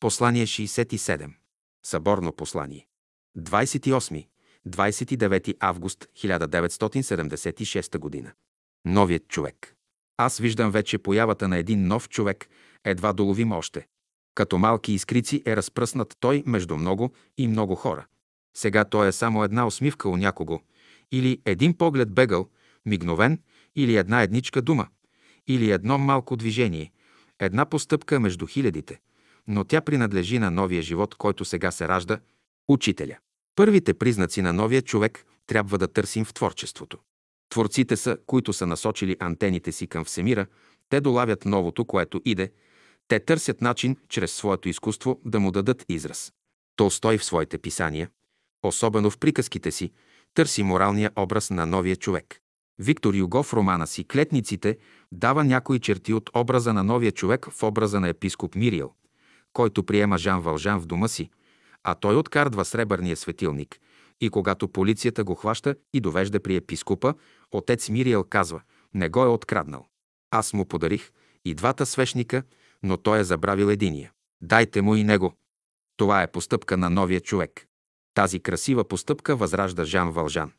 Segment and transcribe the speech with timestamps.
[0.00, 1.30] Послание 67.
[1.82, 2.86] Съборно послание.
[3.38, 4.26] 28.
[4.68, 8.32] 29 август 1976 година.
[8.84, 9.74] Новият човек.
[10.16, 12.48] Аз виждам вече появата на един нов човек,
[12.84, 13.86] едва доловим още.
[14.34, 18.06] Като малки искрици е разпръснат той между много и много хора.
[18.56, 20.60] Сега той е само една усмивка у някого,
[21.12, 22.48] или един поглед бегал,
[22.86, 23.42] мигновен,
[23.76, 24.88] или една едничка дума,
[25.46, 26.92] или едно малко движение,
[27.40, 29.00] една постъпка между хилядите,
[29.48, 32.18] но тя принадлежи на новия живот, който сега се ражда,
[32.68, 33.16] учителя.
[33.56, 36.98] Първите признаци на новия човек трябва да търсим в творчеството.
[37.48, 40.46] Творците са, които са насочили антените си към Всемира,
[40.88, 42.52] те долавят новото, което иде,
[43.08, 46.32] те търсят начин, чрез своето изкуство, да му дадат израз.
[46.76, 48.10] Толстой в своите писания,
[48.62, 49.92] особено в приказките си,
[50.34, 52.40] търси моралния образ на новия човек.
[52.78, 54.78] Виктор Юго в романа си «Клетниците»
[55.12, 58.92] дава някои черти от образа на новия човек в образа на епископ Мириел,
[59.56, 61.30] който приема Жан Вължан в дома си,
[61.84, 63.80] а той откардва сребърния светилник
[64.20, 67.14] и когато полицията го хваща и довежда при епископа,
[67.50, 68.60] отец Мириел казва
[68.94, 69.86] «Не го е откраднал.
[70.30, 71.10] Аз му подарих
[71.44, 72.42] и двата свещника,
[72.82, 74.12] но той е забравил единия.
[74.42, 75.32] Дайте му и него.
[75.96, 77.66] Това е постъпка на новия човек.
[78.14, 80.52] Тази красива постъпка възражда Жан Вължан.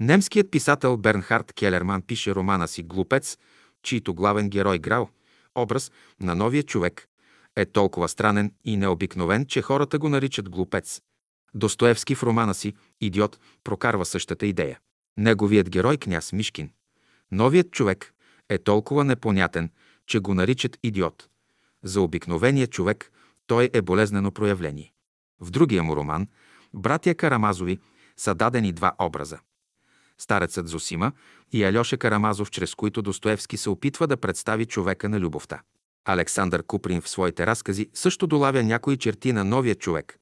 [0.00, 3.38] Немският писател Бернхард Келерман пише романа си «Глупец»,
[3.82, 5.08] чийто главен герой Грал,
[5.54, 7.08] образ на новия човек,
[7.56, 11.00] е толкова странен и необикновен, че хората го наричат глупец.
[11.54, 14.80] Достоевски в романа си «Идиот» прокарва същата идея.
[15.16, 16.70] Неговият герой княз Мишкин.
[17.32, 18.14] Новият човек
[18.48, 19.70] е толкова непонятен,
[20.06, 21.28] че го наричат идиот.
[21.82, 23.12] За обикновения човек
[23.46, 24.92] той е болезнено проявление.
[25.40, 26.26] В другия му роман
[26.74, 27.78] братя Карамазови
[28.16, 29.38] са дадени два образа.
[30.18, 31.12] Старецът Зосима
[31.52, 35.62] и Алеша Карамазов, чрез които Достоевски се опитва да представи човека на любовта.
[36.04, 40.18] Александър Куприн в своите разкази също долавя някои черти на новия човек,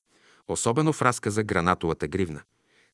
[0.48, 2.42] особено в разказа Гранатовата гривна,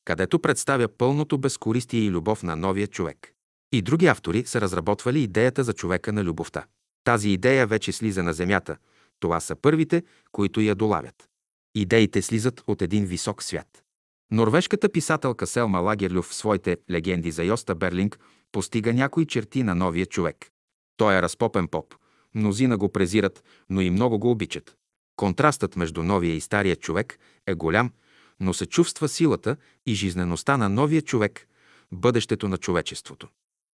[0.05, 3.33] където представя пълното безкористие и любов на новия човек.
[3.71, 6.65] И други автори са разработвали идеята за човека на любовта.
[7.03, 8.77] Тази идея вече слиза на земята.
[9.19, 11.29] Това са първите, които я долавят.
[11.75, 13.83] Идеите слизат от един висок свят.
[14.31, 18.19] Норвежката писателка Селма Лагерлюв в своите легенди за Йоста Берлинг
[18.51, 20.51] постига някои черти на новия човек.
[20.97, 21.95] Той е разпопен поп.
[22.37, 24.75] Мнозина го презират, но и много го обичат.
[25.15, 27.91] Контрастът между новия и стария човек е голям,
[28.39, 31.47] но се чувства силата и жизнеността на новия човек,
[31.91, 33.27] бъдещето на човечеството.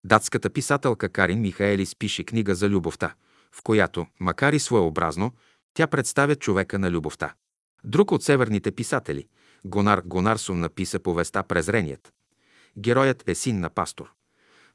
[0.06, 3.13] Датската писателка Карин Михаелис пише книга за любовта,
[3.52, 5.31] в която, макар и своеобразно,
[5.73, 7.34] тя представя човека на любовта.
[7.84, 9.28] Друг от северните писатели,
[9.66, 12.13] Гонар Гонарсон, написа повеста Презреният.
[12.78, 14.12] Героят е син на пастор.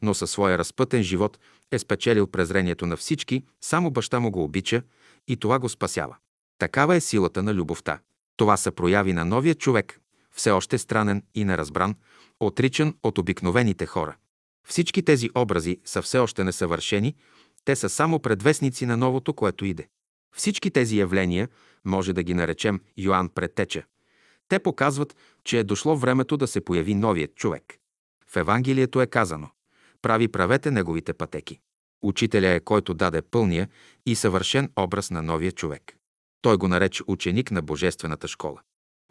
[0.02, 1.38] Но със своя разпътен живот
[1.72, 4.82] е спечелил презрението на всички, само баща му го обича
[5.28, 6.16] и това го спасява.
[6.58, 7.98] Такава е силата на любовта.
[8.36, 10.00] Това са прояви на новия човек,
[10.30, 11.94] все още странен и неразбран,
[12.40, 14.16] отричан от обикновените хора.
[14.68, 17.14] Всички тези образи са все още несъвършени,
[17.64, 19.88] те са само предвестници на новото, което иде.
[20.36, 21.48] Всички тези явления
[21.84, 23.82] може да ги наречем Йоанн Претеча.
[24.48, 27.78] Те показват, че е дошло времето да се появи новият човек.
[28.26, 29.50] В Евангелието е казано
[30.02, 31.60] «Прави правете неговите пътеки».
[32.02, 33.68] Учителя е който даде пълния
[34.06, 35.96] и съвършен образ на новия човек.
[36.42, 38.60] Той го нарече ученик на Божествената школа.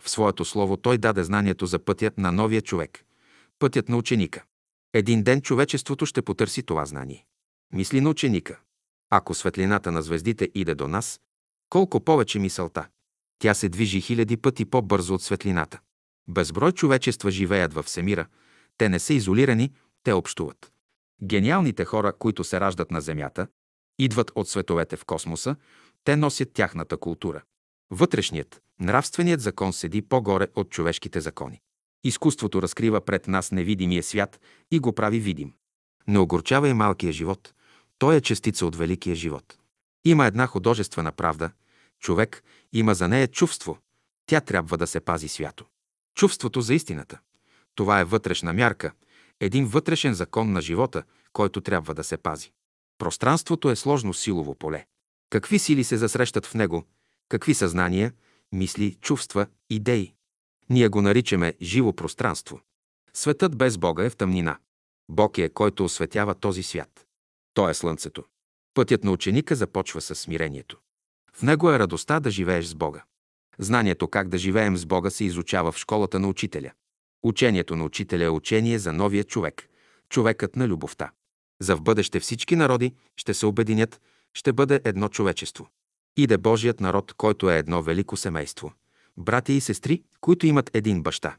[0.01, 3.05] В своето слово той даде знанието за пътя на новия човек,
[3.59, 4.43] пътят на ученика.
[4.93, 7.25] Един ден човечеството ще потърси това знание.
[7.73, 8.59] Мисли на ученика.
[9.09, 11.19] Ако светлината на звездите иде до нас,
[11.69, 12.87] колко повече мисълта.
[13.39, 15.79] Тя се движи хиляди пъти по-бързо от светлината.
[16.27, 18.27] Безброй човечества живеят във всемира.
[18.77, 19.71] Те не са изолирани,
[20.03, 20.71] те общуват.
[21.23, 23.47] Гениалните хора, които се раждат на Земята,
[23.99, 25.55] идват от световете в космоса,
[26.03, 27.41] те носят тяхната култура.
[27.91, 31.61] Вътрешният, нравственият закон седи по-горе от човешките закони.
[32.03, 34.39] Изкуството разкрива пред нас невидимия свят
[34.71, 35.53] и го прави видим.
[36.07, 37.53] Не огорчавай малкия живот.
[37.97, 39.57] Той е частица от великия живот.
[40.05, 41.51] Има една художествена правда.
[41.99, 43.77] Човек има за нея чувство.
[44.25, 45.65] Тя трябва да се пази свято.
[46.15, 47.19] Чувството за истината.
[47.75, 48.91] Това е вътрешна мярка,
[49.39, 51.03] един вътрешен закон на живота,
[51.33, 52.51] който трябва да се пази.
[52.97, 54.85] Пространството е сложно силово поле.
[55.29, 56.85] Какви сили се засрещат в него?
[57.29, 58.13] Какви съзнания,
[58.51, 60.13] мисли, чувства, идеи?
[60.69, 62.61] Ние го наричаме живо пространство.
[63.13, 64.57] Светът без Бога е в тъмнина.
[65.09, 67.05] Бог е, който осветява този свят.
[67.53, 68.23] Той е Слънцето.
[68.73, 70.77] Пътят на ученика започва с смирението.
[71.33, 73.03] В него е радостта да живееш с Бога.
[73.59, 76.71] Знанието как да живеем с Бога се изучава в школата на учителя.
[77.27, 79.69] Учението на учителя е учение за новия човек,
[80.09, 81.11] човекът на любовта.
[81.61, 84.01] За в бъдеще всички народи ще се обединят,
[84.33, 85.67] ще бъде едно човечество.
[86.17, 88.73] Иде Божият народ, който е едно велико семейство.
[89.17, 91.37] Братя и сестри, които имат един баща.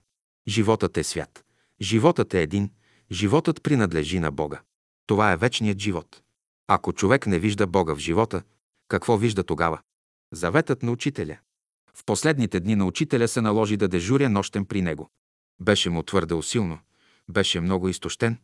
[0.49, 1.45] Животът е свят.
[1.81, 2.71] Животът е един.
[3.11, 4.61] Животът принадлежи на Бога.
[5.07, 6.23] Това е вечният живот.
[6.67, 8.43] Ако човек не вижда Бога в живота,
[8.89, 9.81] какво вижда тогава?
[10.33, 11.39] Заветът на учителя.
[11.95, 15.11] В последните дни на учителя се наложи да дежуря нощем при него.
[15.61, 16.79] Беше му твърде усилно,
[17.29, 18.39] беше много изтощен.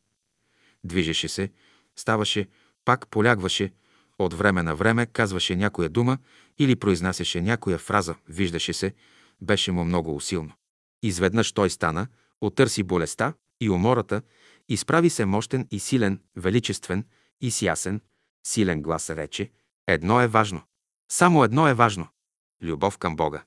[0.84, 1.52] Движеше се,
[1.96, 2.48] ставаше,
[2.84, 3.72] пак полягваше,
[4.18, 6.18] от време на време казваше някоя дума
[6.58, 8.94] или произнасяше някоя фраза, виждаше се,
[9.40, 10.52] беше му много усилно.
[11.02, 12.06] Изведнъж той стана,
[12.40, 14.22] отърси болестта и умората,
[14.68, 17.04] изправи се мощен и силен, величествен
[17.40, 18.00] и с ясен,
[18.46, 19.50] силен глас рече,
[19.86, 20.62] едно е важно.
[21.10, 22.08] Само едно е важно.
[22.62, 23.44] Любов към Бога.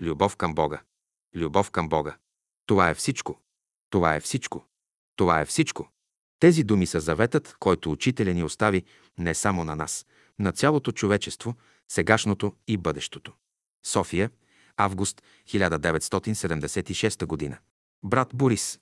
[0.00, 0.80] Любов към Бога.
[1.34, 2.16] Любов към Бога.
[2.68, 3.40] Това е всичко.
[3.90, 4.64] Това е всичко.
[5.16, 5.88] Това е всичко.
[6.40, 8.84] Тези думи са заветът, който учителя ни остави
[9.18, 10.06] не само на нас,
[10.38, 11.54] на цялото човечество,
[11.88, 13.32] сегашното и бъдещото.
[13.86, 14.30] София,
[14.76, 17.58] август 1976 година.
[18.02, 18.80] Брат Борис.